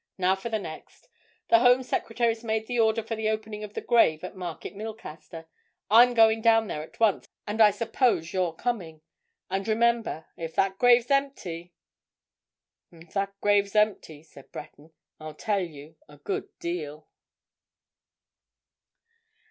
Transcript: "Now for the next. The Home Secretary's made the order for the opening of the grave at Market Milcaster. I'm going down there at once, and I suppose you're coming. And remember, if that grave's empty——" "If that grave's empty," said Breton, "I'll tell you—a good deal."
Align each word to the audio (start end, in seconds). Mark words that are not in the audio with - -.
"Now 0.17 0.33
for 0.35 0.49
the 0.49 0.57
next. 0.57 1.09
The 1.49 1.59
Home 1.59 1.83
Secretary's 1.83 2.43
made 2.43 2.65
the 2.65 2.79
order 2.79 3.03
for 3.03 3.15
the 3.15 3.29
opening 3.29 3.63
of 3.63 3.75
the 3.75 3.81
grave 3.81 4.23
at 4.23 4.35
Market 4.35 4.73
Milcaster. 4.75 5.45
I'm 5.91 6.15
going 6.15 6.41
down 6.41 6.65
there 6.65 6.81
at 6.81 6.99
once, 6.99 7.27
and 7.45 7.61
I 7.61 7.69
suppose 7.69 8.33
you're 8.33 8.51
coming. 8.55 9.01
And 9.51 9.67
remember, 9.67 10.25
if 10.35 10.55
that 10.55 10.79
grave's 10.79 11.11
empty——" 11.11 11.71
"If 12.91 13.13
that 13.13 13.39
grave's 13.41 13.75
empty," 13.75 14.23
said 14.23 14.51
Breton, 14.51 14.91
"I'll 15.19 15.35
tell 15.35 15.61
you—a 15.61 16.17
good 16.17 16.49
deal." 16.57 17.07